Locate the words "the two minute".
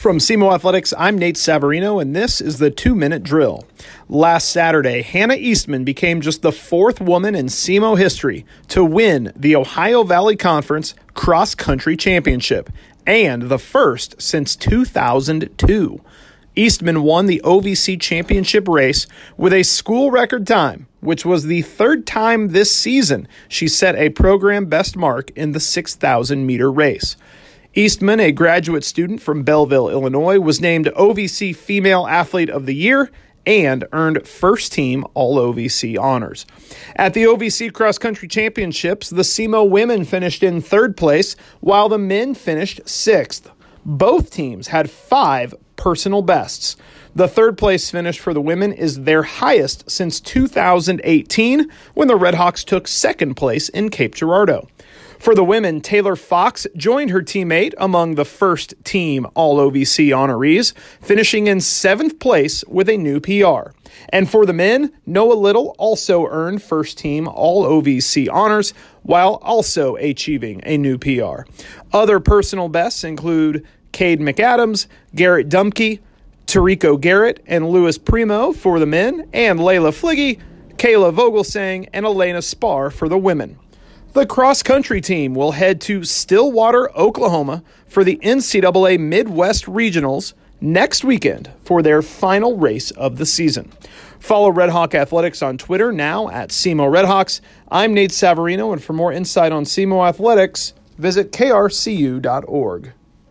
2.56-3.22